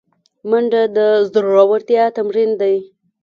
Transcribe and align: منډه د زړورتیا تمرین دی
منډه 0.49 0.81
د 0.95 0.97
زړورتیا 1.31 2.05
تمرین 2.17 2.51
دی 2.61 2.75